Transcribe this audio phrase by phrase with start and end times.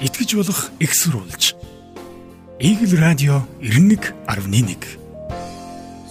[0.00, 1.56] итгэж болох экссурулж.
[2.60, 4.84] Игэл радио 91.1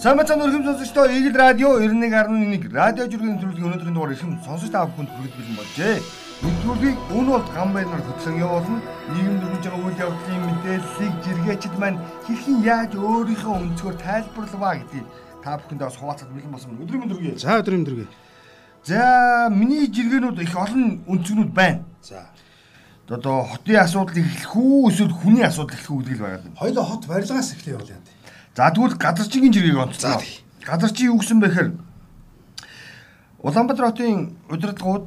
[0.02, 4.86] Сайн мэцэн өргөм сонсогчдоо Игэл радио 91.1 радио жүргийн төлөвлөгийн өнөөдрийн дугаар ихэм сонсогч та
[4.90, 6.02] бүхэнд хүргэж бэлэн болжээ.
[6.42, 8.82] Нэвтрүүлгийг өн бол гам байнаар хөтлөн явуулна.
[9.14, 15.06] Нийгэм дөрвөн жага үйл явдлын мэдээллийг жиргээчд маань хэрхэн яаж өөрийнхөө өнцгөр тайлбарлаваа гэдгийг
[15.46, 16.78] та бүхэндээ бас хуваалцах бэлэн болсон.
[16.82, 17.38] Өдрийн мэнд хүргэе.
[17.38, 18.10] За өдрийн мэнд хүргэе.
[18.82, 19.00] За
[19.50, 21.86] миний жиргэнүүд их олон өнцгнүүд байна.
[22.02, 22.28] За.
[23.08, 26.56] Одоо хотын асуудал эхлэх үү эсвэл хүний асуудал эхлэх үү гэдэг л байгаа юм.
[26.58, 28.02] Хоёлоо хот барилгаас эхлэе бол яа.
[28.56, 30.18] За тэгвэл газарчгийн жиргэг онцлоо.
[30.66, 31.70] Газарчин юу гэсэн бэ гэхээр
[33.46, 35.06] Улаанбаатар хотын удирдлагууд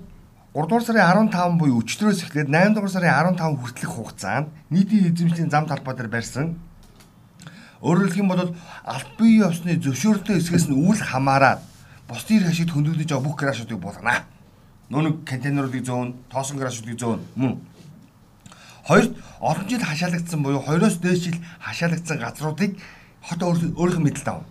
[0.55, 5.51] 3 дугаар сарын 15 буюу өчтөрөөс эхлээд 8 дугаар сарын 15 хүртэлх хугацаанд нийтийн эзэмшлийн
[5.51, 6.55] зам талбай дээр барьсан
[7.79, 11.63] Өөрөөр хэлэх юм бол алт бие ёсны зөвшөөрөлтөө эсгээс нь үл хамааран
[12.11, 14.27] бусдын ирэх ашигт хөндлөж байгаа бүх гаражуудыг болгоно.
[14.91, 17.55] Нүүн контейнеруудыг зөөн, тоосон гаражуудыг зөөн мөн.
[18.89, 22.73] Хоёрт олон жил хашаалагдсан буюу хоёроос дээш жил хашаалагдсан газруудыг
[23.21, 24.49] хот өөрийнх нь мэдэлд авна.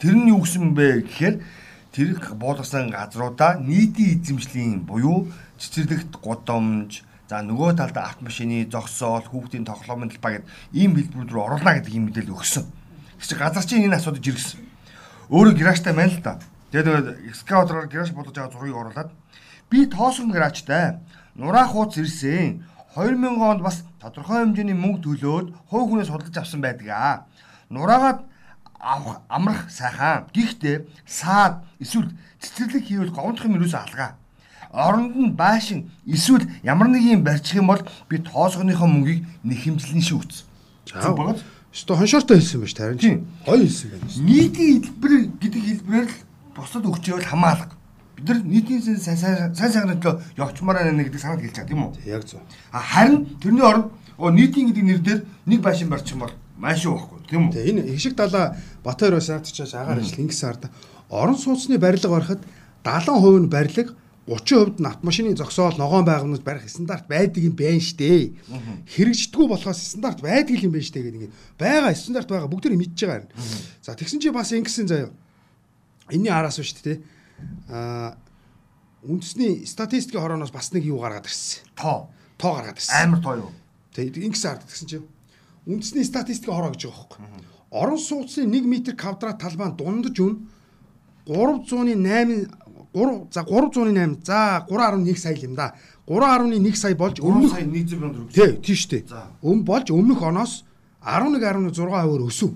[0.00, 1.44] Тэр нь юу гэсэн бэ гэхээр
[1.92, 2.08] тэр
[2.40, 5.28] буулгасан газруудаа нийтийн эзэмшлийн буюу
[5.60, 11.76] цэцэрлэгт гудамж за нөгөө талд автомашины зогсоол хүүхдийн тоглоомын талбай гэдэг ийм хэлбэрүүд рүү оруулна
[11.76, 12.64] гэдэг ийм мэдээлэл өгсөн.
[13.20, 14.64] Гэвч газар чинь энэ асуудыг жиргсэн.
[15.28, 16.40] Өөрөө гэраштай байна л да.
[16.72, 19.12] Тэгээд экскаватороор гэраш болгож байгаа зургийг оруулад
[19.68, 20.96] би тоосон гэраштай
[21.36, 22.64] нураа хууц ирсэн
[22.96, 27.28] 2000 онд бас тодорхой хэмжээний мөнгө төлөөд хувь хүнээс худалдаж авсан байдаг аа.
[27.68, 28.24] Нураагаад
[28.80, 30.32] авах амрах сайхан.
[30.32, 32.08] Гэхдээ саад эсвэл
[32.40, 34.16] цэцэрлэг хийвэл говьдох юм юусаа алгаа.
[34.72, 40.48] Оронд нь байшин эсвэл ямар нэг юм барьчих юм бол би тоосгоныхоо мөнгийг нэхэмжлэн шүүц.
[40.88, 41.44] За багт.
[41.76, 43.28] Өстө хоншортой хэлсэн байж таарин.
[43.44, 44.08] Гоё хэлсэн байна.
[44.24, 46.16] Нийтийн хэлбэр гэдэг хэлбэрээр л
[46.56, 47.75] бусад өгчөөл хамаалга.
[48.16, 51.92] Бид нар нийтийн сайн сайн сайхны төлөө явчмаар байна гэдэг санаад хэлж байгаа тийм үү?
[52.08, 52.40] Яг зөв.
[52.72, 56.80] А харин тэрний оронд оо нийтийн гэдэг нэр дээр нэг байшин барьчих юм бол маш
[56.80, 57.52] шүү байхгүй тийм үү?
[57.52, 58.56] Тэгээ энэ их шиг далаа
[58.86, 60.70] Батөр бас наадчаач агаар ажил ингэсэн ард
[61.10, 62.40] орон сууцны барилга барихад
[62.84, 63.92] 70% нь барилга
[64.26, 68.34] 30% нь автомашины зогсоол ногоон байгуунууд барих стандарт байдаг юм байна штэ.
[68.90, 73.00] Хэрэгждэггүй болохоос стандарт байдаг юм байна штэ гэдэг ингээд байгаа стандарт байгаа бүгд тэр мэдж
[73.06, 73.30] байгаа.
[73.82, 75.10] За тэгсэн чи бас ингэсэн заяа.
[76.10, 76.98] Энийний араас шүү дээ.
[77.68, 78.16] Аа
[79.06, 81.62] үндэсний статистикийн хорооноос бас нэг юу гаргаад ирсэн.
[81.76, 82.10] Тоо.
[82.38, 82.96] Тоо гаргаад ирсэн.
[83.06, 83.50] Амар тоо юу?
[83.94, 85.06] Тэгээ ингэсэн ард гэсэн чинь
[85.66, 87.20] үндэсний статистикийн хороо гэж байгаа байхгүй.
[87.70, 90.48] Орон сууцны 1 м квадрат талбай дундаж үн
[91.26, 92.50] 308
[92.96, 95.74] 3 за 308 за 3.1 сая юм да.
[96.06, 98.62] 3.1 сая болж 3 өмнөх сая 100 мянган төгрөг.
[98.62, 99.04] тий тий.
[99.08, 99.26] За.
[99.42, 100.64] Өн болж өмнөх оноос
[101.02, 102.54] 11.6% өсөв.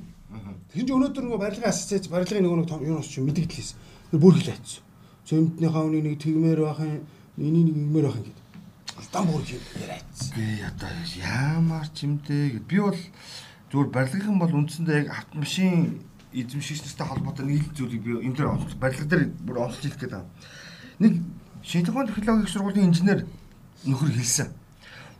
[0.71, 4.59] Ч өнөөдөр нөгөө барилгын ассоциац барилгын нөгөө нэг том юунаас ч мэдээлэлээс тэр бүр хилээ
[4.59, 4.83] хийсэн.
[5.27, 7.07] Цементнийхаа үнийг нэг тэгмээр байхын
[7.39, 8.47] энийг нэг игмээр байхын гэдэг.
[8.99, 10.19] Алдаан бүр яриац.
[10.35, 10.91] Гээ одоо
[11.23, 12.67] ямар ч юмтэй гэд.
[12.67, 12.99] Би бол
[13.71, 16.03] зүгээр барилгын бол үндсэндээ яг автомашин
[16.35, 20.27] эзэмшигчнэртэй холбоотой нэг л зүйлийг би энэ дээр онцлог барилга дээр бүр онцлж хэлэх байна.
[20.99, 21.23] Нэг
[21.63, 23.27] ухааны технологийн их сургуулийн инженер
[23.87, 24.51] нөхөр хэлсэн.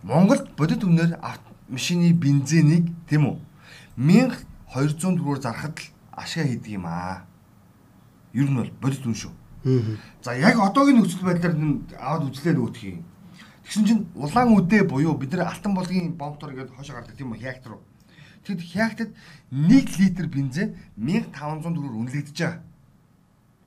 [0.03, 3.37] Монголд бодит үнээр автомашины бензинийг тийм үү
[4.01, 7.30] 1200 төгрөгөөр зархад л ашиг хийдэг юм аа.
[8.33, 9.33] Ер нь бол бодит үн шүү.
[10.23, 11.55] За яг одоогийн нөхцөл байдлаар
[11.99, 13.05] аваад үзлээд өтөх юм.
[13.65, 17.43] Тэгсэн чинь улаан үдэ буюу бид нар алтан болгын бомбтор гэдэг хошоо гардаг тийм үү
[17.45, 17.83] реактор руу.
[18.47, 19.13] Тэгэд реакторт
[19.53, 22.63] 1 литр бензин 1500 төгрөгөөр үнэлэгдэж байгаа.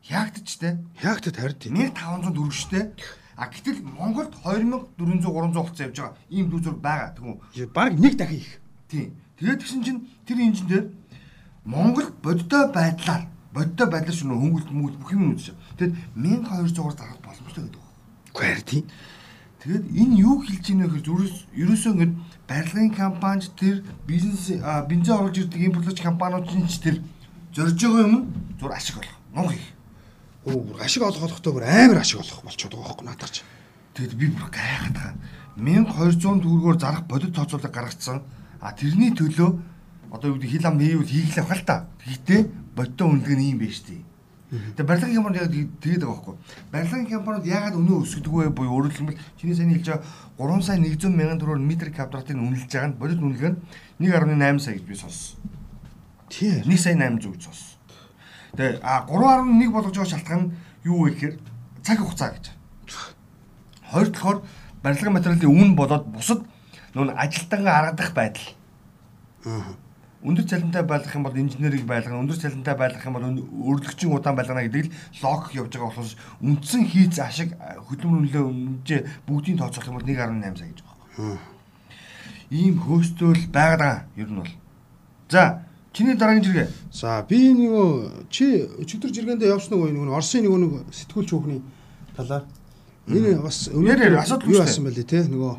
[0.09, 1.63] Реакторч те Яагтад хард.
[1.69, 2.91] 1500 төгрөг штэ.
[3.38, 6.18] А гэтэл Монголд 2400 300 хугацаа явж байгаа.
[6.30, 7.09] Ийм дүү зураг байгаа.
[7.16, 8.59] Тэгвэл Бараг нэг дахин их.
[8.90, 9.16] Тийм.
[9.40, 10.91] Тэгээд тэгсэн чинь тэр инженер
[11.66, 15.53] Монгол бодтой байдлаар бодтой байдлаар шинэ хөнгөлт мөнгө бүх юм үзэж.
[15.77, 17.81] Тэгэд 1200-аар зарах боломжтой гэдэг.
[18.33, 18.71] Үгүй хард.
[19.63, 22.07] Тэгээд энэ юу хэлж ийнэ гэхээр зүрээс ерөөсөө ингэ
[22.51, 24.59] барилгын компанич тэр бизнес
[24.91, 26.99] бензин оруулж ирдэг импортлогч компаниуд чинь ч тэр
[27.55, 28.27] зорж байгаа юм
[28.59, 29.55] зур ашиг болох.
[29.55, 29.71] Их.
[30.43, 33.47] Өө бүр ашиг олох олохдоо бүр амар ашиг олох болчиход байгаа байхгүй надад ч.
[33.95, 35.15] Тэгэд би бүр гайхаад байгаа.
[35.55, 38.19] 1200 төгрөгөөр зарах бодит тооцоолыг гаргацсан.
[38.59, 39.49] А тэрний төлөө
[40.13, 41.89] одоо юу гэдэг хил ам хийвэл хийх л авах л та.
[42.06, 42.42] Гэхдээ
[42.77, 44.04] бодиттой үнэлгээ нь юм байна шүү дээ.
[44.54, 45.50] Тэгээ барилгын компаниуд яг
[45.81, 46.36] тэгээд байгаа байхгүй.
[46.69, 50.06] Барилгын компаниуд яагаад өнөө өсгдөг вэ буюу өөрөөр хэлбэл чиний сайн хэлж байгаа
[50.38, 53.57] 3 сая 100 мянган төгрөгөөр метр квадратыг үнэлж байгаа нь бодит үнэлгээ нь
[54.06, 55.42] 1.8 сая гэж би сонссон.
[56.30, 56.62] Тий.
[56.62, 57.74] 1 сая 800 гэж сонссон.
[58.54, 60.54] Тэгээ а 3.1 болгож байгаа шалтгаан нь
[60.86, 61.36] юу вэ гэхээр
[61.81, 62.45] цаг хугацаа гэж.
[63.89, 64.45] Хоёр дахь
[64.86, 66.45] барилгын материалын үн болоод бусад
[66.94, 68.54] нүүн ажилтан аргадах байдал.
[70.23, 73.27] Өндөр цалинтай байлгах юм бол инженерийг байлгана, өндөр цалинтай байлгах юм бол
[73.75, 79.01] өрлөгчийн удаан байлгана гэдэг л логик явж байгаа болохоос үндсэн хийц ашиг хөдөлмөр үнэлгээ үнжээ
[79.27, 81.39] бүгдийн тооцоолох юм бол 1.8 сая гэж байгаа.
[82.53, 84.53] ийм хөөстөл байгаад байгаа ер нь бол.
[85.29, 86.67] За чиний дараагийн жиргээ.
[86.91, 88.45] За би нөгөө чи
[88.81, 91.61] өчигдөр жиргэндээ явсан нөгөө нөгөө Оросын нөгөө нэг сэтгүүлч хүүхний
[92.15, 92.45] талаар
[93.09, 94.61] энэ бас юу шүү дээ.
[94.61, 95.53] яасан бэлээ те нөгөө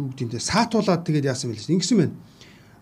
[0.00, 2.16] юу гэдэмтэй саатуулаад тэгээд яасан бэлээ ингэсэн байна.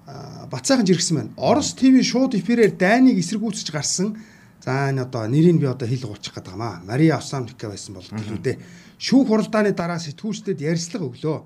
[0.09, 1.31] Аа, Бацаахан жиргсэн байна.
[1.37, 4.17] Орос ТV шууд эфирээр дайныг эсэргүүцэж гарсан.
[4.65, 6.81] За энэ одоо нэрийг би одоо хэл гуйчих гээд байгаа маа.
[6.81, 8.57] Мария Осамтика байсан бол гэлүү дээ.
[8.97, 11.37] Шүүх хуралдааны дараа сэтгүүлчдэд ярьцлага өглөө.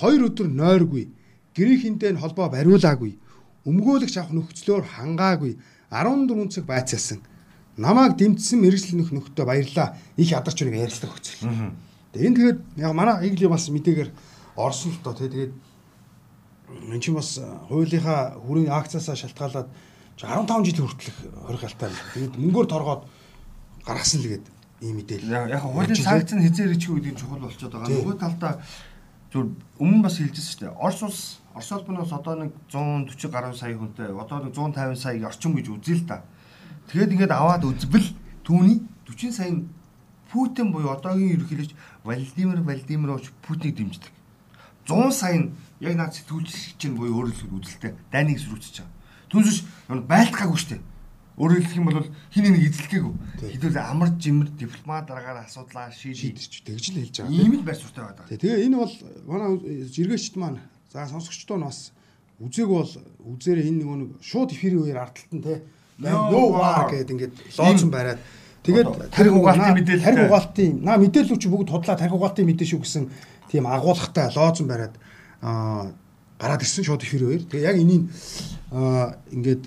[0.00, 1.04] Хоёр өдөр нойргүй.
[1.52, 3.20] Грекинтэй нь холбоо бариулаагүй.
[3.68, 5.60] Өмгөөлөгч авах нөхцлөөр хангаагүй.
[5.92, 7.20] 14 цаг байцаасан.
[7.76, 10.00] Намааг дэмжсэн мэрэгжил нөх нөхдөө баярлаа.
[10.16, 11.76] Их ядарч үрийг ярьцлага өгцөл.
[12.16, 14.10] Тэгээ энэ тэгээд яг манай игли бас мэдээгээр
[14.56, 15.52] орсон л тий тэгээд
[16.68, 19.68] Энд чинь бас хуулийнхаа хүрийн акцаасаа шалтгаалаад
[20.18, 21.90] 15 жил хүртэлх хоригалтаа.
[22.14, 23.02] Тэгээд мөнгөөр торгоод
[23.86, 24.46] гаргасан л гээд
[24.82, 25.48] ийм мэдээлэл.
[25.48, 27.88] Яг хуулийн санкц нь хизээ ирэх гэдэг нь чухал болчиход байгаа.
[27.88, 28.52] Нөгөө талдаа
[29.32, 30.76] зүр өмнө бас хэлжсэн шүү дээ.
[30.76, 31.20] Орос улс
[31.54, 35.96] Орос улбанаас одоо нэг 140 гаруй сая хүнтэй одоо нэг 150 сая орчим гэж үзье
[35.98, 36.22] л да.
[36.92, 38.14] Тэгээд ингээд аваад үзбэл
[38.46, 39.68] түүний 40 сая нь
[40.30, 41.72] Путин буюу одоогийн ерөнхийлөгч
[42.04, 44.12] Владимир Владимирович Путинийг дэмждэг.
[44.88, 45.52] 100 сая нь
[45.84, 49.68] яг наад сэтгүүлч чинь буюу хэлбэл үзэлтэй дайныг сүрүүцэж байгаа.
[49.92, 50.82] Юм байлтгаагүй дээ.
[51.38, 53.14] Өөрөөр хэлэх юм бол хин нэг эзлэхгээгүй.
[53.54, 57.36] Хэдүүл амар жимэр дипломат дараагаар асуудлаа шийдэж тэгж л хэлж байгаа.
[57.38, 58.26] ийм л байр суурьтай байдаг.
[58.26, 59.50] Тэ, Тэгээ энэ бол манай
[59.86, 60.58] жиргээчд маань
[60.90, 61.94] за сонсогчдоо бас
[62.42, 65.62] үзег бол үзээрээ энэ нөгөө нэг шууд эфирийн үеэр ардталт нь те
[65.98, 68.18] No war гэдэг ингээд лооцсон бариад
[68.62, 70.06] тэгээд тархи угаалтын мэдээлэлтэй.
[70.06, 73.04] тархи угаалтын наа мэдээлэлч бүгд худлаа тархи угаалтын мэдээ шүү гэсэн
[73.50, 74.94] тийм агуулгатай лооцсон бариад
[75.42, 75.92] аа
[76.38, 78.02] гараад ирсэн шууд эфирийн үеэр тэгээ яг энийг
[78.70, 79.64] аа ингээд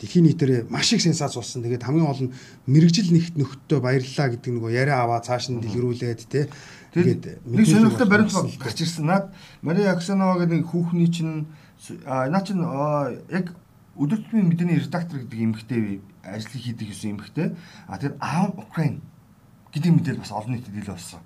[0.00, 1.60] дэлхийн нийтээр маш их сенсац болсон.
[1.60, 2.34] Тэгээд хамгийн гол нь
[2.64, 6.48] мэрэгжил нэгт нөхдөд баярлалаа гэдэг нөгөө яриа аваа цааш нь дэлгэрүүлээд те
[6.90, 9.06] Тэгээд нэг сонирхолтой баримт гарч ирсэн.
[9.06, 9.30] Наад
[9.62, 11.46] Мария Аксанова гэдэг нэг хүүхний чинь
[12.02, 12.64] наа чинь
[13.30, 13.54] яг
[13.94, 17.54] өдөртмийн мэдээний редактор гэдэг эмэгтэй ажил хийдэг гэсэн эмэгтэй.
[17.86, 19.06] А тэр аав Украин
[19.70, 21.22] гэдэг мэдээлэл бас олон нийтэд ил болсон.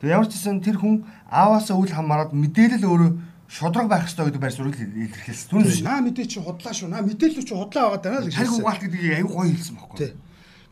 [0.00, 3.10] Тэгээд ямар ч гэсэн тэр хүн ааваасаа үл хамааран мэдээлэл өөрөө
[3.48, 5.50] шудраг байх ёстой гэдэг байр суурийг илэрхийлсэн.
[5.54, 6.90] Түүнээс наа мэдээ чи худлаа шүү.
[6.90, 8.60] Наа мэдээлэл чи худлаа байгаа даа л гэж хэлсэн.
[8.60, 9.98] угаалт гэдгийг аюу гоё хэлсэн байхгүй.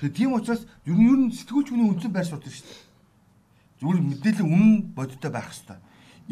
[0.02, 2.82] Тэгээд тийм учраас ер нь ер нь сэтгүүлч хүний үндсэн байр суурь шүү дээ.
[3.78, 5.78] Зүгээр мэдээлэл үнэн бодиттой байх хэрэгтэй.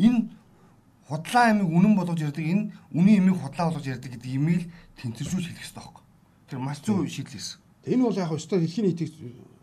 [0.03, 0.21] Энэ
[1.07, 5.47] худлаа амиг үнэн болгож ярьдаг энэ үнийн амиг худлаа болгож ярьдаг гэдэг имийг л тэнцвэржүүлж
[5.47, 6.05] хэлэх хэрэгтэй байхгүй.
[6.51, 7.59] Тэр маш зөв шийдэл хийсэн.
[7.87, 9.11] Энэ бол яг өстой дэлхийн нийтийг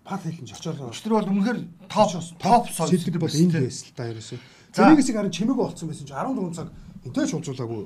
[0.10, 0.90] пад хэлэн очоолоо.
[0.90, 2.10] Тэр бол үнэхээр топ
[2.42, 4.40] топ сэдв бол энэ л байсан л та ерөөсөө.
[4.74, 4.90] За.
[4.90, 6.68] Тэрнийгээс харин чимэг болцсон байсан чи 14 цаг
[7.06, 7.82] энтэй ч уулзуулаагүй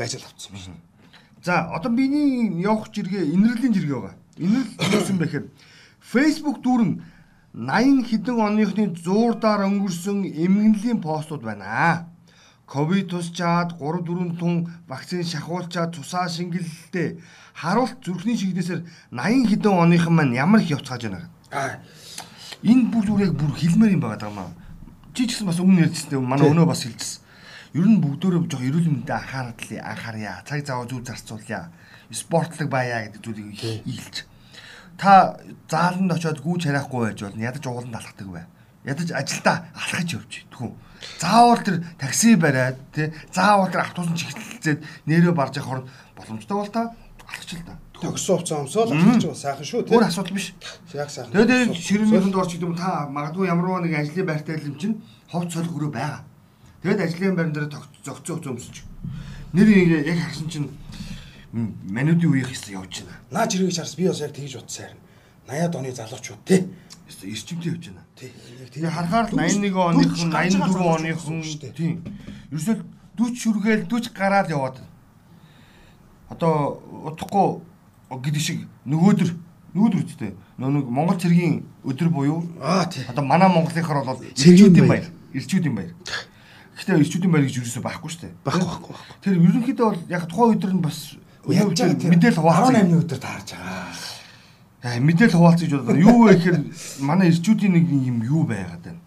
[0.00, 0.80] байж л авцсан байна.
[1.44, 4.16] За одоо биний явах жиргээ инэрлийн жиргээ байгаа.
[4.40, 5.46] Инэрл юусэн бэ гэхээр
[6.00, 7.04] Facebook дүүрэн
[7.56, 12.08] 80 хэдэн оныхны зуурдаар өнгөрсөн эмгэнлийн постууд байна.
[12.66, 17.22] Ковид тусчаад 3 4 тун вакцин шахуулчаад тусаа шингэлэлтэй
[17.54, 18.82] харуулт зүрхний шигнээсээр
[19.14, 21.30] 80 хэдэн оныхан маань ямар их явцгааж байна.
[21.50, 21.78] Аа
[22.64, 24.50] Энэ бүр зүгээр яг бүр хилмээр юм байгаа даа.
[25.12, 27.22] Чи ч гэсэн бас өмнө ярьжсэн манай өнөө бас хэлжсэн.
[27.76, 30.40] Ер нь бүгдөө жоох эрүүл мэндэд анхаарал анхаарья.
[30.48, 31.68] Цаг зав зүв зарцуулъя.
[32.08, 34.24] Спортлог баяа гэдэг зүйлийг ийлж.
[34.96, 35.36] Та
[35.68, 38.44] зааланд очиод гүүж харахгүй байж бол ядаж ууланд алхдаг бай.
[38.88, 40.70] Ядаж ажилдаа алхаж явж тхүү.
[41.20, 46.72] Заавал тэр такси бариад тий заавал тэр автобус чиглэлцээд нэрээ барж явах хооронд боломжтой бол
[46.72, 47.76] та алхач л да.
[48.02, 50.52] Төгсөө хувцас өмсөөл авчих чинь сайхан шүү Өөр асуудал биш.
[50.92, 51.32] Яг сайхан.
[51.32, 55.00] Тэгээд ширмийнхэнд орч гэдэг юм та магадгүй ямар нэг ажлын байртай юм чинь
[55.32, 56.20] ховц цол хөрөө байгаа.
[56.82, 58.76] Тэгээд ажлын байран дээр зөгцөө зөгцөө өмсөж.
[59.56, 59.68] Нэр
[60.04, 60.68] яг харсан чинь
[61.56, 63.16] мануудын үеих хэсэг явж байна.
[63.32, 65.00] Наа жиргэж харс би бас яг бодсон харин.
[65.48, 66.60] 80-аад оны залуучууд тий.
[67.24, 68.04] Эрчимтэй явж байна.
[68.18, 68.30] Тий.
[68.76, 71.40] Тэгээ харахаар л 81 оныхон 84 оныхон
[71.72, 72.04] тийм.
[72.52, 72.84] Ерөөсөл
[73.16, 74.76] 40 шүргээл 40 гараад яваад.
[76.28, 77.62] Одоо удахгүй
[78.10, 79.30] гэдэг шиг нөгөөдөр
[79.76, 80.32] нөгөөдөр үстэй.
[80.56, 83.04] Нөө нэг Монгол цэргийн өдөр буюу Аа тий.
[83.08, 85.06] Одоо манай монголынхаар бол Цэргийн баяр.
[85.34, 85.92] ирчүүдийн баяр.
[86.76, 88.34] Гэхдээ ирчүүдийн баяр гэж юусоо байхгүй шүү дээ.
[88.46, 89.16] Баггүй баггүй баггүй.
[89.20, 90.98] Тэр ерөнхийдөө бол яг тухайн өдөр нь бас
[91.46, 92.74] мэдээлэл хуваалцсан.
[92.74, 93.90] 18-ны өдөр таарж байгаа.
[94.86, 95.98] Аа, Мэдээлэл хуваалцсан гэж бодлоо.
[95.98, 96.58] Юу вэ гэхээр
[97.04, 99.00] манай ирчүүдийн нэг юм юу байгаад байна.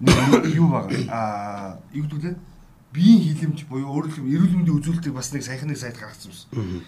[0.00, 0.90] Нэг Юу байгаа.
[1.10, 2.36] Аа, юу гэдэг лээ?
[2.94, 6.82] Биеийн хилэмж буюу өөрөөр хэлбэл эрүүл мэндийн үзүүлэлтийг бас нэг саяхан нэг сайд гаргасан юм.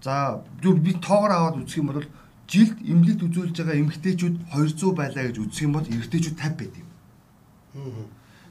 [0.00, 2.04] За, зөв би тоогоор аваад үзэх юм бол
[2.48, 6.88] жилд эмнэлэгт үзүүлж байгаа эмэгтэйчүүд 200 байлаа гэж үзэх юм бол эрэгтэйчүүд 50 байд юм.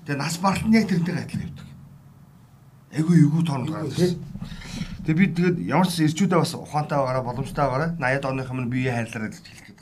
[0.05, 1.67] Тэгээ нас баралт нь яг тэрнтэйгээ адилхан явдаг.
[2.93, 4.21] Айгүй эйгүү тоонд гараад ирсэн.
[5.03, 8.93] Тэгээ би тэгээд ямар ч ирчүүдээ бас ухаантай байгаараа боломжтой байгаараа 80-аад оных юм бие
[8.93, 9.81] хайрлаарай гэж хэлэх гээд.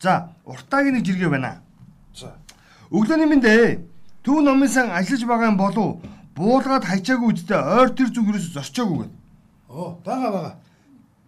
[0.00, 1.60] За, уртаагийн нэг жиргээ байна.
[2.16, 2.32] За.
[2.88, 3.84] Өглөөний минь дээ.
[4.24, 6.00] Төв номын сан ажиллаж байгаа юм болов
[6.32, 9.19] буулгаад хайчаагүй үсттэй ойр тэр зүг ерөөс зөрчөөгүй гэв.
[9.70, 10.54] Оо, бага бага.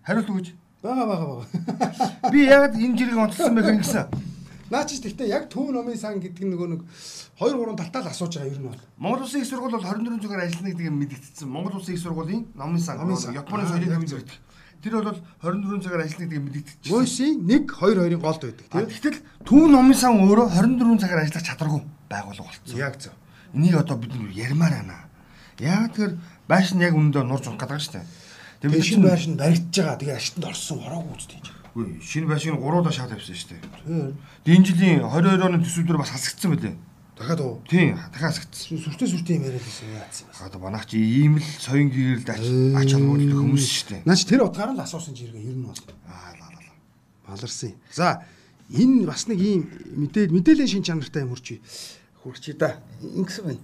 [0.02, 0.48] Хариулт өгөөч.
[0.82, 2.30] Бага бага бага.
[2.34, 4.10] Би яг энэ жирийг онцлсон байх гэсэн.
[4.72, 6.82] Наа чи гэхдээ яг төв номын сан гэдэг нөгөө нэг
[7.38, 8.82] 2 3 талтаа л асууж байгаа нь бол.
[8.98, 11.46] Монгол Улсын их сургууль бол 24 цагаар ажиллана гэдгийг мэдэгдсэн.
[11.46, 12.98] Монгол Улсын их сургуулийн номын сан.
[13.30, 14.32] Японы соёлын төвийн зэрэг.
[14.82, 16.90] Тэр бол 24 цагаар ажиллана гэдгийг мэдэгдсэн.
[16.90, 18.86] Мөсийн 1 2 2-ын голд байдаг тийм.
[18.90, 22.74] Тэгтэл төв номын сан өөрөө 24 цагаар ажиллах чадваргүй байгуулга болсон.
[22.74, 23.14] Яг зөв.
[23.54, 24.98] Энийг одоо бид нар ярмаар байна.
[25.60, 26.18] Яг тэр
[26.48, 28.21] байш нь яг үнэндээ нурж унах гэдэг шүү дээ.
[28.62, 29.98] Тэгээ бид шинэ чинь- байр шин баригдаж байгаа.
[29.98, 31.40] Тэгээ аштанд орсон ороогүй үстэй.
[31.74, 33.62] Үгүй, шинэ байшин гуруудаа шал авсан шүү дээ.
[33.82, 34.16] Тийм.
[34.46, 36.76] Энэ жилийн 22 оны төсөвдөр бас хасагдсан байлээ.
[37.18, 37.60] Дахиад уу.
[37.68, 38.78] Тийм, дахиад хасагдсан.
[38.78, 40.46] Сүртэй сүртэй юм яриад байсан яатсан юм.
[40.46, 42.28] Одоо манайх чи ийм л соён гэрэлд
[42.78, 44.02] ач холбогддог хүмүүс шүү дээ.
[44.06, 45.74] Наач тэр утгаараа л асуусан жиргээ ер нь бол
[46.06, 46.72] Аа лаа лаа.
[47.26, 47.74] баларсан.
[47.92, 48.22] За
[48.70, 49.62] энэ бас нэг ийм
[49.96, 51.60] мэдээл мэдээллийн шин чанартай юм хурчи.
[52.22, 52.78] Хурчи да.
[53.02, 53.60] Ингэсэн байна.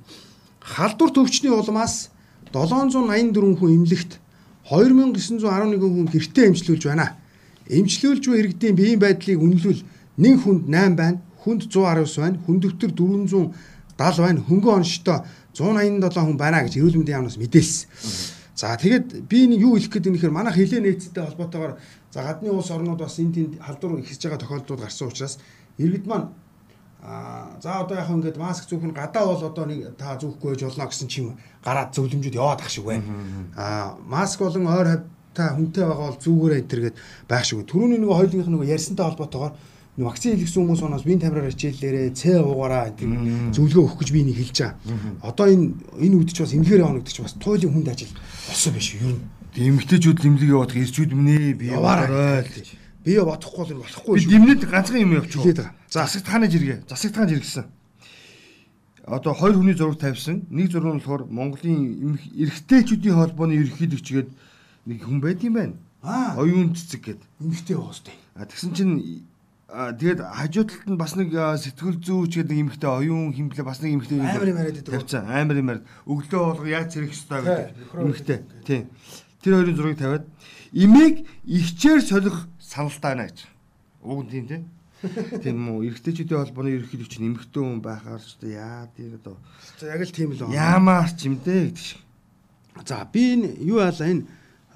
[0.60, 2.10] Халдвар төвчний улмаас
[2.52, 4.20] 784 хүн эмнэлэгт
[4.68, 7.16] 2911 хүн гэртээ эмчлүүлж байна.
[7.68, 9.82] Эмчлүүлж буй иргэдийн биеийн байдлыг үнэлвэл
[10.20, 13.54] нэг хүнд 8 байна, хүнд 119 байна, хүндөвтөр 470
[13.96, 15.24] байна, хөнгөн онштой
[15.56, 18.36] 187 хүн байна гэж эрүүл мэндийн яамнаас мэдээлсэн.
[18.58, 21.78] За тэгээд би нэг юу хэлэх гээд нэхэр манайх хилээ нээцтэй холбоотойгоор
[22.10, 25.38] за гадны улс орнууд бас энэ тэнд халдвар ихсэж байгаа тохиолдлууд гарсан учраас
[25.78, 26.34] иргэд маань
[27.08, 30.62] аа за одоо яг ингээд маск зүүх нь гадаа бол одоо нэг та зүүхгүй байж
[30.68, 31.26] болно гэсэн чим
[31.64, 33.08] гараад зөвлөмжүүд яваад ах шиг байна.
[33.56, 36.96] Аа маск болон ойр хавь та хүнтэй байгаа бол зүгээрээ энэ төргээд
[37.28, 37.64] байх шиг.
[37.64, 39.54] Төрөний нөгөө хоёулынх нөгөө ярьсантай холбоотойгоор
[39.96, 44.20] нөгөө вакцин хийлгсэн хүмүүс оноос бие тамираар хичээллээрээ цэ уугаараа энэ зөвлөгөө өгөх гэж би
[44.22, 44.76] энийг хэлж байгаа.
[45.24, 45.66] Одоо энэ
[46.04, 48.12] энэ үдч бас эмнэлгээр явна гэдэг чинь бас туйлын хүнд ажил
[48.46, 49.16] болсон биш юу?
[49.16, 52.44] Нь Тэгээ эмгтээчүүд нэмлэг яваад ирчүүд минь ээ би яваарай.
[52.44, 52.52] л.
[53.04, 54.30] Бие бодохгүй бол болохгүй Би шүү.
[54.32, 55.40] дэмнэд ганцхан юм явчих.
[55.42, 55.74] Хэлээд байгаа.
[55.88, 56.78] За засагт хааны жиргээ.
[56.88, 57.64] Засагт хаан жиргсэн.
[59.08, 60.44] Одоо хоёр хүний зураг тавьсан.
[60.50, 64.28] Нэг зураг нь болохоор Монголын эрэгтэйчүүдийн холбооны ерөнхийлөгчгээд
[64.84, 65.74] нэг хүн байд юм байна.
[66.04, 66.36] Аа.
[66.36, 67.16] Оюун цэцэг.
[67.40, 68.12] Эмгтэй байгаа сте.
[68.36, 69.24] А тэгсэн чинь
[69.68, 73.96] тэгээд хажуу талд нь бас нэг сэтгэл зүйч гэдэг нэг эмэгтэй оюун химблэ бас нэг
[73.96, 74.92] эмэгтэй Амар юм яриад байдаг.
[75.08, 75.24] тавьсан.
[75.24, 75.86] Амар юм яриад.
[76.04, 78.38] Өглөө болго яаж зэрэг ёстой гэдэг эмэгтэй.
[78.68, 78.82] Тийм.
[79.40, 80.24] Тэр хоёрын зургийг тавиад
[80.72, 83.38] имийг ихчээр солих саналтай байна гэж.
[84.04, 84.62] Уг нь тийм тийм.
[85.42, 85.94] Тийм үү.
[85.94, 89.38] Эрэгтэйчүүдийн холбооны ерөнхийлөгч нэмэгтэй хүн байхаар ч одоо яа тийм одоо
[89.78, 90.58] За яг л тийм л байна.
[90.58, 92.00] яамаар ч юм дээ гэдэг шиг.
[92.82, 94.26] За би энэ юу яалаа энэ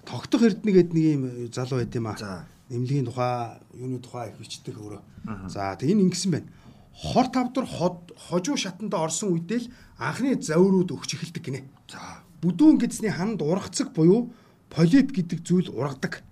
[0.06, 2.16] тогтох эрдэнэ гэдэг нэг юм залуу байд юм аа.
[2.16, 2.46] За.
[2.70, 5.02] Нэмлэгийн тухай, юуны тухай их бичдэг өөрөө.
[5.50, 6.48] За тэг энэ ингэсэн байна.
[6.94, 11.60] Хор тавдар ход хожуу шатанда орсон үедээ л анхны заврууд өгч эхэлдэг гинэ.
[11.90, 12.22] За.
[12.42, 14.30] Бүдүүн гэдсний ханд ургацэг буюу
[14.70, 16.22] полип гэдэг зүйл ургадаг.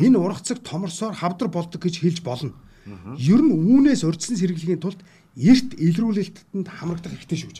[0.00, 2.52] Энэ ургацэг томорсоор хавдар болдог гэж хэлж болно.
[3.16, 5.00] Ер нь үүнээс урьдчилан сэргийлэхийн тулд
[5.36, 7.58] эрт илрүүлэлтэнд хамрагдах хэрэгтэй шүү гэж.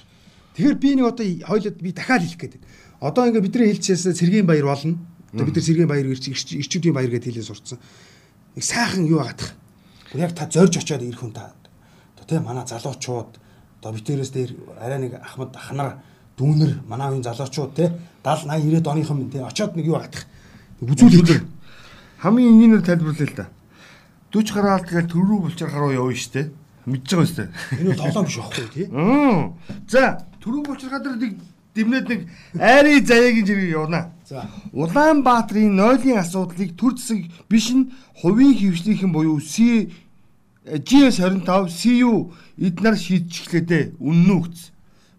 [0.56, 2.66] Тэгэхээр би нэг одоо хоёлоод би дахиад хэлэх гээд байна.
[3.00, 4.98] Одоо ингээ бидний хэлчихсэн Сэргийн баяр болно.
[5.32, 7.78] Одоо бид нар Сэргийн баяр ирч ирчүүдийн баяр гэдээ хэлээ сурцсан.
[8.56, 9.54] Нэг сайхан юу агаадах.
[10.12, 11.54] Яг та зорж очиод ирэх хүн та.
[12.18, 13.30] Одоо тийм манай залуучууд
[13.80, 14.50] одоо битэрээс дээр
[14.82, 16.02] арай нэг ахмад ахнар
[16.36, 20.26] дүүнер манай үеийн залуучууд те 70 80 90 оныхон те очиод нэг юу агаадах.
[20.82, 21.46] Үзүүлэх.
[22.20, 23.46] Хамгийн энгийнээр тайлбарлая л да.
[24.32, 26.52] 40 гараалт гээл төрөө булчир харуу явна штэ.
[26.84, 27.44] Мэдж байгаа штэ.
[27.80, 28.86] Энэ бол тоглоом биш байхгүй тий.
[29.88, 31.40] За, төрөө булчир гадар нэг
[31.74, 32.20] дэмнээд нэг
[32.60, 34.12] айрын заяагийн жиргээ явна.
[34.28, 34.44] За.
[34.76, 37.88] Улаанбаатарын нойлын асуудлыг төр засаг биш нь
[38.20, 39.88] хувийн хөвчлийнхэн буюу C
[40.68, 43.84] GS25 CU эднэр шийдчихлээ дээ.
[43.96, 44.70] Үнэн үү гэсэн.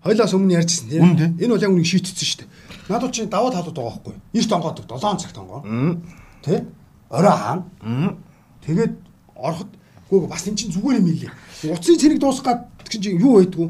[0.06, 1.02] Хойлоос өмнө ярьжсэн тий.
[1.02, 1.30] Үн тий.
[1.46, 2.50] Энэ бол яг үнийг шийтгсэн шүү дээ.
[2.94, 4.16] Надад чинь даваа талууд байгаа байхгүй.
[4.38, 5.62] Эрт онгоодог 7 цагт онгоо.
[6.46, 6.62] Тий?
[7.12, 8.18] Орой хаана?
[8.64, 8.94] Тэгээд
[9.36, 9.70] ороход
[10.10, 11.30] гүү бас эн чинь зүгээр юм ийли.
[11.68, 13.68] Уцын цэник дуусгаад чинь чинь юу байдгүй.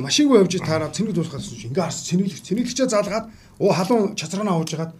[0.00, 3.28] Машингүй явж таараа цэник дуусгаад чинь ингээ харс цэниглэг цэниглэгчээ заалгаад
[3.60, 4.92] уу халуун чацраанаа хууж хагаад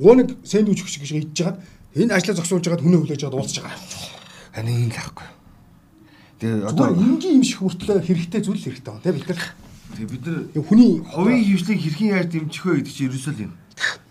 [0.00, 1.60] өө нэг сэндвич өгч гэж идж хагаад
[1.96, 3.80] энэ ажлаа зогсуулж хагаад хүнээ хүлээж аваад уулзж байгаа.
[4.52, 5.28] Хань энэ л ахгүй.
[6.40, 9.42] Тэгээ Одоо энгийн юм шиг хүртлээ хэрэгтэй зүйл хэрэгтэй байна тий бид нар.
[9.96, 13.52] тэгээ бид нар хүний хувийн хөвчлийг хэрхэн яаж дэмжих вэ гэдэг чинь ерөөсөө л юм.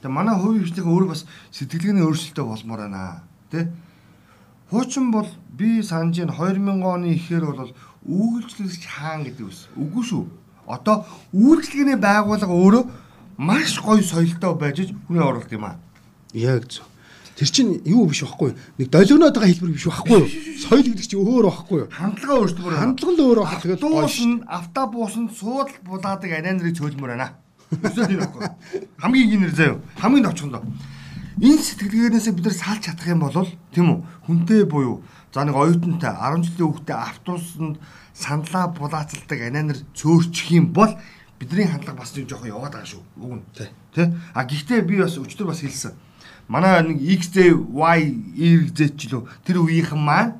[0.05, 3.25] Тэгээ манай хувийн хөвчлийг өөрөө бас сэтгэлгээний өөрчлөлтөө болмоор байна.
[3.49, 3.73] Тэ?
[4.69, 7.73] Хуучин бол би санаж ин 2000 оны ихээр бол
[8.05, 9.65] үйлчлэгч хаан гэдэг ус.
[9.73, 10.29] Үгүй шүү.
[10.69, 12.83] Одоо үйлчлэгээний байгууллага өөрөө
[13.41, 15.81] маш гоё соёлтой байж хүний оруулалт юм аа.
[16.37, 16.85] яг зөв.
[17.33, 18.53] Тэр чинь юу биш байхгүй?
[18.77, 20.21] Нэг долгионоод байгаа хэлбэр биш байхгүй?
[20.61, 21.81] Соёл гэдэг чинь өөр байхгүй?
[21.89, 22.77] Хандлага байна.
[22.77, 27.11] Хандлага л өөр байх тэгээд гоё Дуус нь автобус нь суудал булаадаг анаа нарыг цөөлмөр
[27.17, 27.44] байна.
[27.71, 28.43] Эсвэл тийм байхгүй.
[29.01, 29.81] Хамгийн гинэр заяа.
[29.97, 30.63] Хамгийн товчхондоо.
[31.41, 33.99] Энэ сэтгэлгээнээс бид нар салж чадах юм бол тийм үү?
[34.29, 35.03] Хүнтэй буюу
[35.35, 37.75] за нэг оюутантай 10 жилийн хүүхдээ автобусанд
[38.15, 40.95] сандлаа булаацалдаг анаа нар цөөрчих юм бол
[41.39, 43.03] бидний хандлага бас нэг жоохон яваад байгаа шүү.
[43.19, 43.43] Уг нь.
[43.51, 43.69] Тий.
[43.91, 44.15] Тэ?
[44.31, 45.91] А гэхдээ би бас өчтөр бас хэлсэн.
[46.47, 47.99] Манай нэг XZ Y
[48.71, 50.39] YZ ч лөө тэр үеийнхэн маань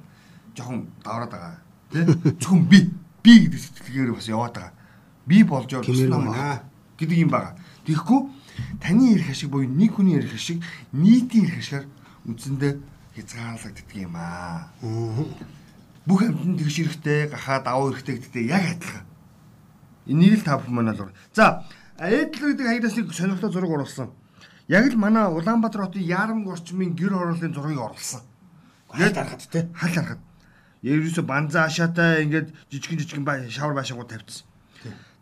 [0.56, 1.60] жоохон давраад байгаа.
[1.92, 2.08] Тэ?
[2.40, 2.88] Зөвхөн би
[3.20, 4.74] би гэдэг сэтгэлгээр бас яваад байгаа.
[5.28, 6.64] Би болж яваад байна.
[6.98, 7.56] Гэдэг юм байгаа.
[7.86, 8.20] Тэгэхгүй
[8.82, 11.86] таны эрх ашиг буюу нэг хүний эрх ашиг нийтийн эрх ашигаар
[12.26, 12.74] үндсэндээ
[13.16, 14.72] хязгаарлагддаг юм аа.
[16.06, 19.06] Бүх амьтанд тэгш эрэхтэй, гахаа давуу эрэхтэй гэдэгтэй яг адилхан.
[20.06, 21.16] Энийг л та бүхэн манайд л.
[21.34, 21.66] За,
[21.98, 24.10] Эдл гэдэг хаягдаас нэг сонирхолтой зураг оруулсан.
[24.68, 28.22] Яг л манай Улаанбаатар хотын Ярамг орчмын гэр хорооллын зургийг оруулсан.
[28.90, 29.70] Хальт харахад те.
[29.74, 30.22] Хал харахад.
[30.84, 34.46] Ерөөсө банза ашаатай ингээд жижигэн жижигэн шавар байшаагууд тавьчихсан.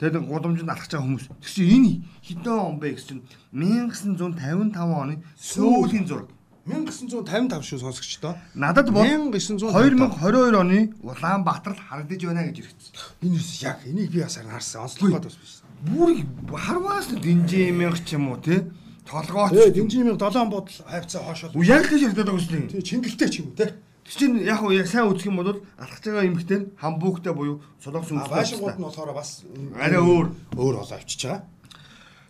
[0.03, 1.25] Тэгээд нэг гудамжинд алхаж байгаа хүмүүс.
[1.39, 1.91] Тэр чинь энэ
[2.27, 6.27] хэдэн он бэ гэсэн чинь 1955 оны сүүлийн зураг.
[6.67, 8.35] 1955 шүү сонсогчдоо.
[8.51, 12.91] Надад бол 1952 2022 оны Улаанбаатарт харагдаж байна гэж ирчихсэн.
[13.23, 14.91] Энэ юус яг энийг би бас харсан.
[14.91, 15.63] Онцлог гоод бас биш.
[15.87, 16.19] Бүр
[16.51, 18.67] харваас нь динжимэнх ч юм уу те
[19.07, 19.55] толгооч.
[19.55, 21.55] Ээ дэмжимийн 7 бодол хайвцаа хоошоо.
[21.63, 22.67] Яг л байгаа юм.
[22.67, 23.79] Тэгээ чингэлтэй ч юм уу те.
[24.03, 28.11] Тэр чинь яг уу сайн үзэх юм бол алхаж байгаа эмхтэй нь хамбугтай буюу солонгос
[28.11, 28.35] үстэй.
[28.35, 29.43] байшингууд нь болохоор бас
[29.79, 30.27] арай өөр.
[30.59, 31.43] өөр болоо авчиж байгаа.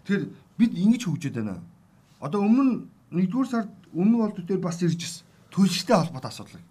[0.06, 0.24] Тэгэхээр
[0.58, 1.66] бид ингэж хөгжөөд байна.
[2.22, 5.26] Одоо өмнө нь 1-р сард өмнө бол төдөр бас ирж ирсэн.
[5.50, 6.62] Төлштэй холбоотой асуудал.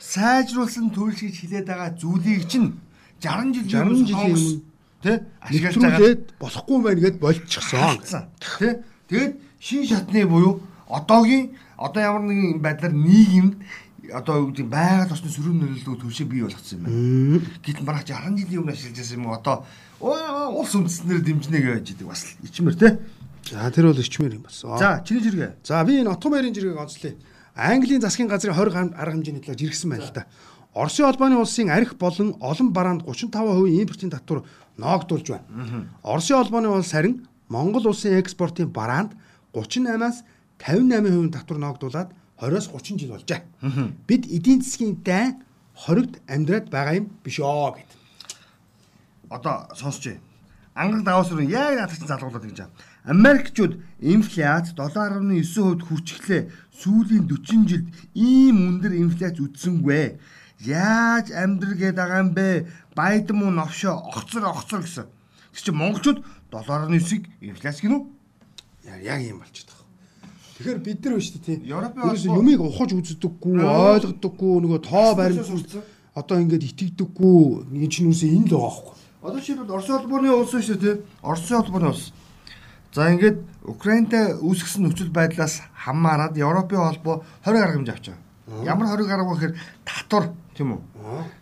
[0.00, 2.80] Сайжруулсан төлш гэж хилээд байгаа зүйлийг чинь
[3.20, 4.72] 60 жил 60 жилийн өмнө
[5.02, 8.26] тий ашиглаж байгаа болохгүй юм байна гэд болчихсон.
[8.58, 8.82] Тэ?
[9.08, 13.54] Тэгээд шин шатны буюу одоогийн одоо ямар нэгэн байдлаар нийгэмд
[14.10, 17.46] одоо юу гэдэг байгаль орчны сөрөг нөлөөлөлөө төлшөө бий болгоцсон юм байна.
[17.62, 19.56] Гэтэл маргач 60 жилийн өмнө ашиглаж байсан юм одоо
[20.02, 22.98] оо, улс үндэстнэр дэмжнэ гэж идэг бас ичмэр те.
[23.50, 24.58] За тэр бол ичмэр юм бас.
[24.66, 25.62] За чиний жиргээ.
[25.62, 27.14] За би энэ Отто баярын жиргэг онцлие.
[27.54, 30.26] Английн засгийн газрын 20 гам- арга хэмжээний талаар жиргсэн байна л да.
[30.74, 34.42] Оросын холбооны улсын арх болон олон бараанд 35% импортын татвар
[34.78, 35.86] ноогдуулж байна.
[36.02, 39.12] Оросын холбооны улс харин Монгол улсын экспортын бараанд
[39.52, 40.24] 38-аас
[40.58, 42.08] 58% татвар ноогдуулаад
[42.42, 43.42] 20-оос 30 жил болжээ.
[44.06, 45.38] Бид эдийн засгийн дайн
[45.78, 47.90] хоригд амьдраад байгаа юм биш оо гэд.
[49.30, 50.18] Одоо сонсч бай.
[50.74, 52.74] Ангар даваас руу яг наадах чинь залгуулад гэж байна.
[53.04, 56.50] Америкчууд инфляц 7.9% хүрчихлээ.
[56.82, 60.18] Сүүлийн 40 жилд ийм өндөр инфляц үтсэнгүй.
[60.66, 62.66] Яаж амьдрал гээд байгаа юм бэ?
[62.94, 65.06] Байдан муу новшоо огцор огцор гэсэн.
[65.52, 68.02] Тэр чинь монголчууд 7.9-ийг инфляц гинүү?
[69.02, 69.81] Яг юм болчиход.
[70.62, 71.58] Тэгэхээр бид нар биш тий.
[71.66, 75.50] Европын Ерөөсөө юмыг ухаж үздэггүй, ойлгодоггүй, нөгөө тоо баримт
[76.14, 77.74] одоо ингээд итгэдэггүй.
[77.74, 78.94] Энэ чинь үсээ энэ л байгаа байхгүй.
[79.26, 80.94] Одоо жишээлбэл Оросын холбооны улс шүү тий.
[81.22, 82.12] Оросын холбооны улс.
[82.92, 88.64] За ингээд Украинтай үүсгэсэн нөхцөл байдлаас хамаарад Европын холбоо 20 гаруй хэмжээ авч байгаа.
[88.68, 89.54] Ямар 20 гаруй гэхээр
[89.86, 90.80] татвар тийм үү?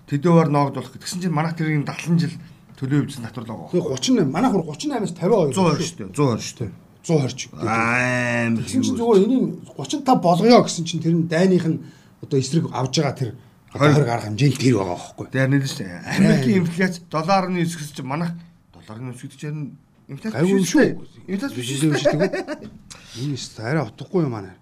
[0.06, 2.34] Төдөөөр ноогдуулах гэсэн чинь манайх тэрийг 70 жил
[2.78, 3.72] төлөө өвчсөн татвар л байгаа.
[3.74, 5.50] Тэгээ 38 манай хур 38-аас 52.
[5.50, 6.08] 120 шүү дээ.
[6.14, 6.70] 120 шүү дээ.
[7.04, 7.48] 120 ч.
[7.56, 8.60] Аим.
[8.60, 9.44] Тэгсэн чинь зүгээр энийг
[9.76, 11.80] 35 болгоё гэсэн чинь тэр нь дайных нь
[12.20, 13.30] одоо эсрэг авж байгаа тэр
[13.72, 15.26] одоо 20 гарга хэмжээнд тэр байгаа байхгүй.
[15.32, 16.02] Тэр шүү дээ.
[16.20, 18.32] Америкийн инфляц долларын өсгөс чинь манайх
[18.74, 19.78] долларын өсгөж чинь
[20.10, 20.84] инфляц Гайгүй юм биш шүү.
[20.84, 21.24] шүү.
[21.30, 21.92] Инфляц биш шүү.
[21.96, 22.68] шүү дээ.
[23.24, 24.54] Энэ өст арай утгагүй юм аа.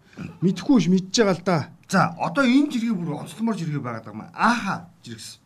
[0.43, 1.59] Мэдхгүй ш мэдж байгаа л да.
[1.89, 4.31] За одоо энэ жиргээ бүр онцломор жиргээ байгаад байгаа юм.
[4.37, 5.41] Ааха жиргэсэн.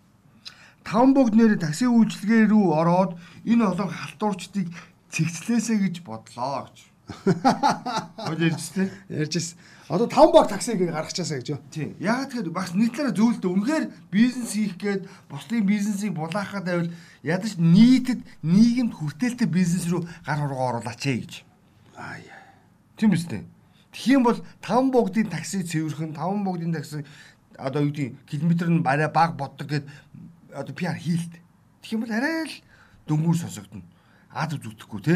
[0.83, 3.15] Таван бүгд нэр такси үйлчилгээ рүү ороод
[3.47, 4.69] энэ олон халтуурчдыг
[5.13, 6.79] цэгцлээсэ гэж бодлоо гэж.
[8.27, 8.89] Хөл ярьжтэй.
[9.13, 9.59] Ярьж ирсэн.
[9.93, 11.61] Одоо 5 баг таксиг гаргачаасаа гэж юу?
[11.69, 11.93] Тийм.
[12.01, 16.89] Яагаад тэгэхээр багс нэг талаараа зөвлөлтөө үнэхээр бизнес хийх гээд бусдын бизнесийг булаахад байвал
[17.21, 21.33] ядаж нийтэд нийгэмд хүртээлтэй бизнес рүү гар хургаа оруулаач ээ гэж.
[21.93, 22.17] Аа.
[22.97, 23.45] Тийм дээ.
[23.93, 27.05] Тэгэх юм бол таван богдын такси цэвэрхэн таван богдын такси
[27.61, 29.85] одоо юу гэдэг километр нь арай бага боддог гэд
[30.57, 31.37] одоо PR хийлт.
[31.85, 32.55] Тэгэх юм бол арай л
[33.05, 33.85] дөнгүүр сонсогдно.
[34.33, 35.15] Ад зүтгэхгүй те.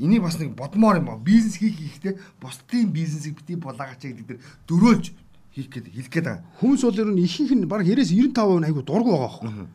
[0.00, 1.20] Энийг бас нэг бодмоор юм ба.
[1.20, 5.12] Бизнес хийх хийхдээ бусдын бизнесийг бити булаагаач гэдэг дээр дөрөөлж
[5.52, 6.44] хийх гээд хэлэх гээд байгаа.
[6.56, 9.68] Хүмүүс бол ер нь ихэнх нь баг 90-95% айгу дургу байгаа байхгүй.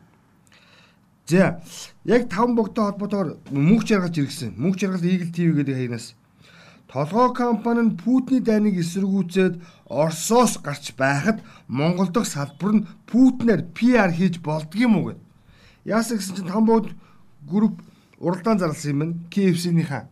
[1.26, 1.62] За
[2.04, 4.58] яг таван богтой холбоотойгоор мөнх жаргалж иргсэн.
[4.58, 6.14] Мөнх жаргал Eagle TV гэдэг хаягнаас
[6.90, 14.10] толгой компани нь Путиний дайныг эсэргүүцээд Оросоос гарч байхад Монгол дахь салбар нь Путинаар PR
[14.12, 15.20] хийж болдгийм үү гэд.
[15.84, 16.90] Яасан гэсэн чинь таван богд
[17.42, 17.80] групп
[18.24, 19.14] уралдаан зарласан юм байна.
[19.28, 20.08] KFC-ийнхаа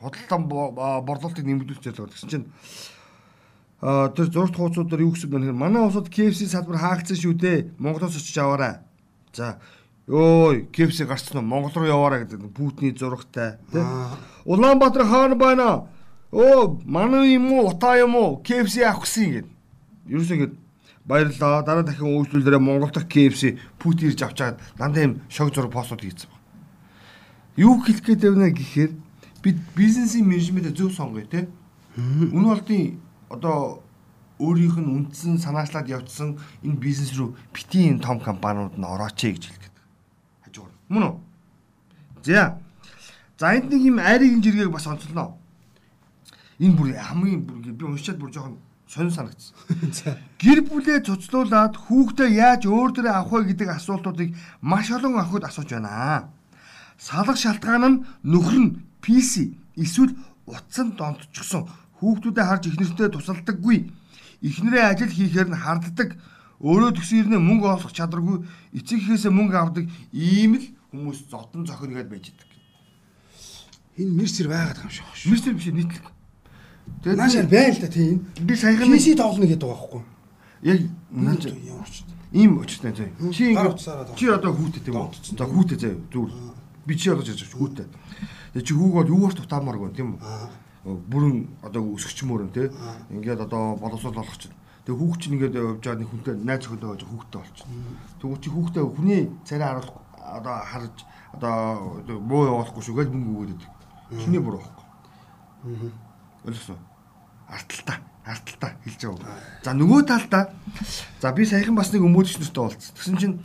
[0.00, 2.46] худалдан борлуулалтыг нэмэгдүүлж байгаа гэсэн чинь
[3.80, 7.58] А тэр зурд хуудасуудаар юу гэсэн бэ гэхээр манай улсад KFC салбар хаагдсан шүү дээ.
[7.76, 8.80] Монголоос очиж аваарай.
[9.36, 9.60] За
[10.08, 11.44] ёой KFC гарцсан уу?
[11.44, 13.84] Монгол руу яваарай гэдэг Путиний зурагтай тий.
[14.48, 15.92] Улаанбаатар хаана байна?
[16.32, 17.68] Оо манай юм уу?
[17.68, 18.40] Утаа юм уу?
[18.40, 19.46] KFC авах гэсэн юм.
[20.08, 20.56] Ерөөсөө ингэ
[21.04, 21.60] баярлаа.
[21.60, 26.32] Дараа дахин үйлчлүүлээрээ Монгол дахь KFC Путин ирж авчаад дандаа юм шог зураг постууд хийсэн
[26.32, 26.35] баг.
[27.56, 28.92] Юу хэлэх гээд байна гэхээр
[29.40, 31.48] бид бизнесийн менежментээ зөв сонгоё те.
[31.96, 33.00] Үнэ болдын
[33.32, 33.80] одоо
[34.36, 39.76] өөрийнх нь үндсэн санаачлаад явцсан энэ бизнес рүү битийн том компаниуд нь орооч гэж хэлгээд.
[40.44, 40.74] Хажуугаар.
[40.92, 41.14] Мөн үү?
[42.28, 42.60] За.
[43.40, 45.40] За энд нэг юм айрын жиргэг бас онцлоо.
[46.60, 49.56] Энэ бүр хамгийн бүр би уншаад бүр жоохон сонир санагдсан.
[50.44, 55.72] Гэр бүлээ цуцлуулад хүүхдээ яаж өөр дөрөө авах вэ гэдэг асуултуудыг маш олон охид асууж
[55.72, 56.28] байна.
[56.98, 60.16] Салах шалтгаан нь нөхөр нь PC эсвэл
[60.48, 61.68] утсан донтчихсон
[62.00, 63.78] хүүхдүүдэд харж ихнэртэй тусалдаггүй.
[64.40, 66.16] Ихнэрээ ажил хийхээр нь харддаг.
[66.60, 72.00] Өөрөө төсөөр нь мөнгө олох чадваргүй эцэг ихээсээ мөнгө авдаг ийм л хүмүүс зодон зохино
[72.00, 72.50] гэдээ байж идэг.
[74.00, 75.30] Энэ мерсер байгаад байгаа юм шиг шүү.
[75.32, 76.04] Мистер биш нийтлэг.
[77.04, 78.16] Тэгээд наашаар байна л да тийм.
[78.40, 80.02] би саяхан PC тоглоно гэдэг байгаа байхгүй.
[80.64, 80.80] яг
[81.12, 82.04] наач Ямар ч.
[82.32, 83.32] ийм очтой зөө.
[83.32, 83.76] Чи ингэ
[84.16, 85.12] чи одоо тийм үү?
[85.36, 86.55] За хүүтэй зөө зүгээр.
[86.86, 87.86] Би чи одоо жиж хүүтэй.
[88.54, 90.22] Тэгээ чи хүүг бол юугаар тутаамааргүй тийм үү?
[90.86, 92.70] Бүрэн одоо өсгчмөр нь тий.
[93.10, 94.54] Ингээд одоо боловсрол болох чинь.
[94.86, 97.74] Тэгээ хүүхд чинь ингээд явж байгаа нэг хүнтэй найз өхөндөө байж хүүхдтэй болчихно.
[98.22, 100.96] Тэгвэл чи хүүхдээ хүний царай харуулах одоо харж
[101.34, 101.54] одоо
[102.22, 103.70] муу явуулахгүй шүү гэж мөнгө өгөөд идэг.
[104.22, 105.90] Чиний буруу байхгүй.
[106.46, 106.78] Ойлгосон.
[107.50, 107.98] Арталтаа.
[108.26, 109.38] Арталтаа хэлж байгаа.
[109.62, 110.54] За нөгөө талдаа
[111.18, 112.94] за би саяхан бас нэг өмөөдөгч нартай уулзсан.
[112.94, 113.36] Тэгсэн чинь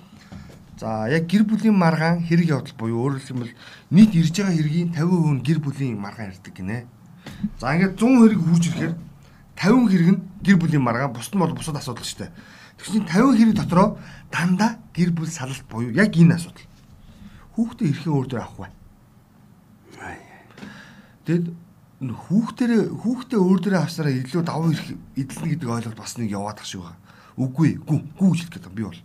[0.81, 3.53] за яг гэр бүлийн маргаан хэрэг явдал буюу өөрөөр хэлбэл
[3.93, 6.89] нийт ирж байгаа хэргийн 50% нь гэр бүлийн маргаан ирдэг гинэ.
[7.61, 8.93] За ингээд 100 хэрэг хурж ирэхээр
[9.61, 12.33] 50 хэрэг нь гэр бүлийн маргаан бусд нь бол бусад асуудал шүү дээ.
[12.81, 14.01] Тэгсэн чинь 50 хэрэг дотроо
[14.33, 16.65] дандаа гэр бүл салалт буюу яг энэ асуудал.
[17.53, 18.71] Хүүхдээ эрхэн өөр дээр авах бай.
[21.29, 21.45] Тэгэд
[22.01, 26.65] хүүхдэрээ хүүхдээ өөр дээрээ авсараа илүү давуу ирэх эдэлнэ гэдэг ойлголт бас нэг яваад тах
[26.65, 26.97] шиг байгаа.
[27.37, 29.01] Үгүй гү гү хэлэх гэдэг би бол.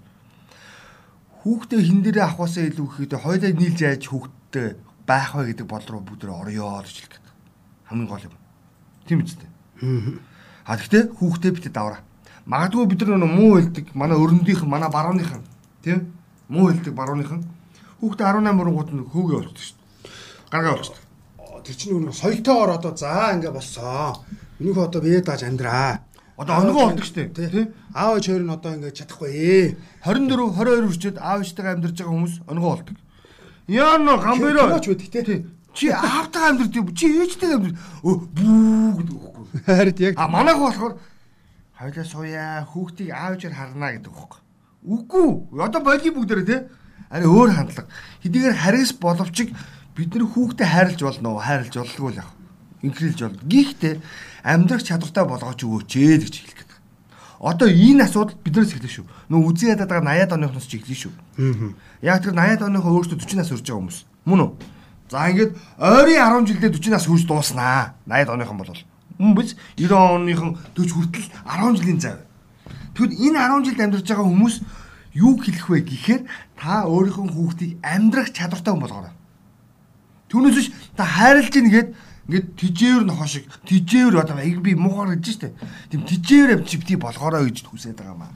[1.47, 4.75] Хүүхдээ хин дээрээ авахаасаа илүү гэхэд хоёлаа нийлж яаж хүүхдтэй
[5.07, 7.35] байх вэ гэдэг бодол руу бүгд орёо гэж хэлэх гэдэг.
[7.87, 8.35] Хамгийн гол юм.
[9.07, 9.47] Тийм үстэй.
[10.67, 12.03] А тэгтээ хүүхдээ битээ давра.
[12.51, 15.47] Магадгүй бид нар нөгөө муу хэлдэг манай өрөндийнхэн манай барууныхан
[15.87, 16.11] тийм
[16.51, 17.47] муу хэлдэг барууныхан
[18.03, 20.51] хүүхдээ 18 мөрөнгүүд нь хөөгөө болчихсон шүү дээ.
[20.51, 21.07] Гаргаа болчихсон.
[21.63, 24.19] Тэр чинь нэг соёлтойгоор одоо за ингээ болсоо.
[24.59, 26.03] Минийх одоо бие дааж амьдраа.
[26.37, 27.29] Одоо онгоо болдог штэ.
[27.33, 27.49] Тий.
[27.49, 27.67] Тий.
[27.97, 29.77] Аав ээж хоёр нь одоо ингээ чадахгүй ээ.
[30.05, 32.97] 24 22 хүрчээд аав ээжтэйгээ амьдарч байгаа хүмүүс онгоо болдог.
[33.73, 34.63] Яано гамбиро.
[34.69, 35.41] Киноч байдаг тий.
[35.73, 37.75] Чи аавтайгаа амьдардаг чи ээжтэйгээ амьдар.
[38.05, 39.45] Өө бүү гэдэг үхгүй.
[39.65, 40.95] Харин яг А манайх болохоор
[41.81, 44.41] хоёлаа сууя хүүхдийг аав ээжээр харна гэдэг үхгүй.
[44.85, 45.29] Үгүй.
[45.57, 46.61] Одоо болги бүгдээрээ тий.
[47.09, 47.89] Ари өөр хандлага.
[48.21, 49.49] Хэдийгээр харис боловч
[49.97, 51.41] бид нар хүүхдэд хайрлж болно уу?
[51.41, 52.31] Хайрлж болдгоо л яг.
[52.85, 53.41] Инхрийлж бол.
[53.49, 53.95] Гэхдээ
[54.47, 56.79] амьдрах чадвартай болгооч өгөөч ээ гэж хэлэх гэдэг.
[57.43, 59.07] Одоо энэ асуудал биднээс эхэлнэ шүү.
[59.27, 61.13] Нөө үзэн ядаад байгаа 80-аад оныхноос ч эхэлнэ шүү.
[62.07, 63.99] Яг тэр 80-аад оныхоо өөрсдөө 40 нас хүрч байгаа хүмүүс.
[64.25, 64.51] Мөн үү?
[65.11, 67.99] За ингээд ойрын 10 жилдээ 40 нас хүрч дууснаа.
[68.07, 68.71] 80-аад оныхон бол
[69.19, 72.19] мөн биз 90 оныхон 40 хүртэл 10 жилийн зав.
[72.95, 74.55] Тэгвэл энэ 10 жилд амьдарч байгаа хүмүүс
[75.17, 76.23] юу хэлэх вэ гэхээр
[76.57, 79.15] та өөрийнхөө хүүхдийг амьдрах чадвартай хүн болгоорой.
[80.29, 81.89] Түүнээс биш та хайрлж ийн гээд
[82.27, 85.55] ингээд тижээр нохоо шиг тижээр одоо аяг би муугар гэж штэ.
[85.91, 88.35] Тийм тижээр авчи бити болгоорой гэж хүсэж байгаа юм аа.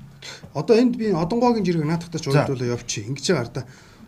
[0.55, 2.47] одоо энд би одонгоогийн жиргэг наадахтаа ч За.
[2.47, 3.09] уйлдуулаа явчих.
[3.11, 3.65] Ингэж байгаа да.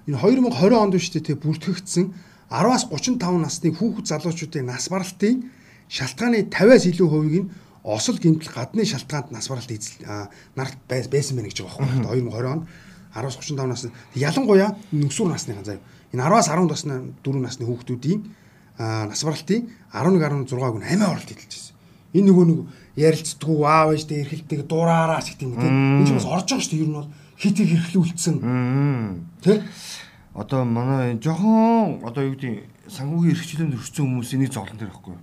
[0.07, 2.07] Энэ 2020 онд биш тий бүртгэгдсэн
[2.53, 5.51] 10-аас 35 насны хүүхэд залуучуудын нас баралтын
[5.89, 7.51] шалтгааны 50-аас илүү хувийг нь
[7.83, 10.05] осол гэмтэл гадны шалтгаанд нас баралт эзэл
[10.55, 12.63] нарт бай- байсан байна гэж байгаа байхгүй 2020 онд
[13.15, 18.21] 10-аас 35 насны ялангуяа нүсүр насныхан заяа энэ 10-аас 10 насны 4 насны хүүхдүүдийн
[18.79, 21.77] а, нас баралтын 11.6-г нь амиа оролт эзэлж байсан.
[22.13, 22.59] Энэ нөгөө нэг
[22.97, 25.75] ярилцдаггүй аав ээжтэй эрхэлдэг дураараа ч гэдэг юм тийм.
[26.05, 26.85] Энэ ч бас орж байгаа шүү дээ.
[26.85, 28.37] Ер нь бол хитийг эрхлүүлсэн.
[29.41, 29.63] Тэ?
[30.33, 35.17] Одоо манай жохон одоо юу гэдэг санхүүгийн эрхчлэлд өршсөн хүмүүсийн нэг зовлон дээр байхгүй.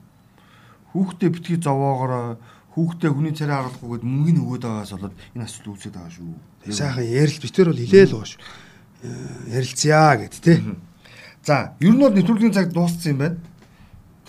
[0.94, 2.38] Хүүхдээ битгий зовоогоор
[2.74, 6.74] хүүхдээ хүний царай харуулахгүйгээд мөнгөний өгөөд байгаас болоод энэ асуудал үүсээд байгаа шүү.
[6.74, 8.32] Сайхан ярил битэр бол хилээл боош.
[9.50, 10.54] Ярилцъя гэд тэ.
[11.50, 13.38] За, ер нь бол нэвтрүүлгийн цаг дууссан юм байна.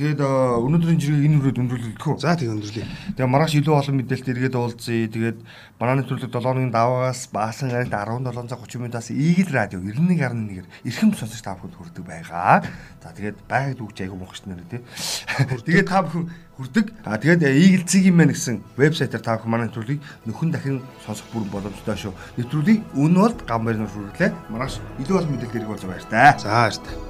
[0.00, 2.24] Тэгээд өнөөдрийн жиргэг энэ хүрээд өндөрлөлтөх үү?
[2.24, 2.88] За тэг өндөрлөе.
[3.20, 5.12] Тэгээ маргааш илүү олон мэдээлэлт эргээд уулзъя.
[5.12, 5.38] Тэгээд
[5.76, 11.12] бананы нэвтрүүлэг 7 оны даваагаас баасан гарагт 17 цаг 30 минутаас Игэл радио 91.1-ээр эрхэм
[11.12, 12.64] сонсож та бүхэнд хүрдэг байгаа.
[13.04, 14.80] За тэгээд байгаль үгч айгу мохч нэр тий.
[15.68, 16.24] Тэгээд та бүхэн
[16.56, 16.86] хүрдэг.
[17.04, 21.44] А тэгээд Игэл цэгийн мэн гэсэн вебсайтаар та бүхэн манай нэвтрүүлгийг нөхөн дахин сонсох бүр
[21.52, 22.16] боломжтой шүү.
[22.40, 24.32] Нэвтрүүлгийг өнөө бол гам барьнаар хүргэлээ.
[24.48, 26.32] Маргааш илүү олон мэдээлэл эргүүлж байгаа баяр таа.
[26.40, 27.09] За баяр та.